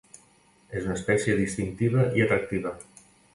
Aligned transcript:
És 0.79 0.87
una 0.87 0.95
espècie 0.99 1.35
distintiva 1.41 2.07
i 2.21 2.25
atractiva. 2.27 2.73